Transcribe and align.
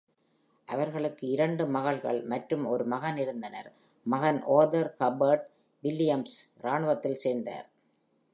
அவர்களுக்கு 0.67 1.27
இரண்டு 1.27 1.67
மகள்கள் 1.67 2.23
மற்றும் 2.23 2.65
ஒரு 2.65 2.83
மகன் 2.85 3.17
இருந்தனர். 3.17 3.69
மகன் 4.05 4.41
ஆர்தர் 4.47 4.95
ஹெர்பர்ட் 4.99 5.45
வில்லியம்ஸ், 5.83 6.35
இராணுவத்தில் 6.61 7.21
சேர்ந்தார். 7.25 7.67